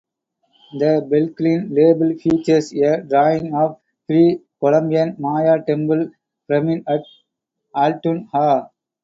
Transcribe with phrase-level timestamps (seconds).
[0.79, 3.79] The Belikin label features a drawing of a
[4.39, 7.01] Pre-Columbian Maya temple-pyramid at
[7.75, 8.71] Altun Ha.